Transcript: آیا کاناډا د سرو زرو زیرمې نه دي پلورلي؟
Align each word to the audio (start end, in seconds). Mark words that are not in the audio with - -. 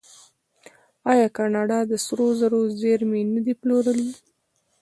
آیا 1.11 1.27
کاناډا 1.37 1.79
د 1.91 1.93
سرو 2.05 2.27
زرو 2.39 2.59
زیرمې 2.79 3.21
نه 3.35 3.39
دي 3.45 3.53
پلورلي؟ 3.61 4.09